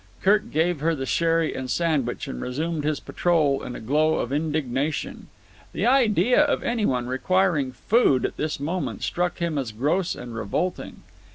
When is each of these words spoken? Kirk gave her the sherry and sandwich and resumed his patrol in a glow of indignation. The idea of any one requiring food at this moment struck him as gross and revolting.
Kirk 0.23 0.49
gave 0.49 0.79
her 0.79 0.95
the 0.95 1.05
sherry 1.05 1.53
and 1.53 1.69
sandwich 1.69 2.27
and 2.27 2.41
resumed 2.41 2.83
his 2.83 2.99
patrol 2.99 3.61
in 3.61 3.75
a 3.75 3.79
glow 3.79 4.15
of 4.15 4.31
indignation. 4.33 5.27
The 5.73 5.85
idea 5.85 6.41
of 6.41 6.63
any 6.63 6.87
one 6.87 7.05
requiring 7.05 7.71
food 7.73 8.25
at 8.25 8.35
this 8.35 8.59
moment 8.59 9.03
struck 9.03 9.37
him 9.37 9.59
as 9.59 9.71
gross 9.71 10.15
and 10.15 10.33
revolting. 10.33 11.03